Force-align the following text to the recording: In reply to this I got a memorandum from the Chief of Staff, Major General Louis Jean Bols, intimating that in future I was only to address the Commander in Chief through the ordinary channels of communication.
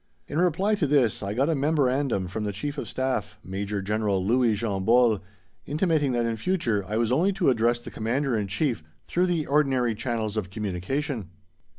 In 0.27 0.39
reply 0.39 0.73
to 0.73 0.87
this 0.87 1.21
I 1.21 1.35
got 1.35 1.47
a 1.47 1.53
memorandum 1.53 2.27
from 2.27 2.43
the 2.43 2.51
Chief 2.51 2.79
of 2.79 2.87
Staff, 2.89 3.37
Major 3.43 3.83
General 3.83 4.25
Louis 4.25 4.55
Jean 4.55 4.83
Bols, 4.83 5.19
intimating 5.67 6.11
that 6.13 6.25
in 6.25 6.37
future 6.37 6.83
I 6.87 6.97
was 6.97 7.11
only 7.11 7.31
to 7.33 7.51
address 7.51 7.77
the 7.77 7.91
Commander 7.91 8.35
in 8.35 8.47
Chief 8.47 8.83
through 9.05 9.27
the 9.27 9.45
ordinary 9.45 9.93
channels 9.93 10.37
of 10.37 10.49
communication. 10.49 11.29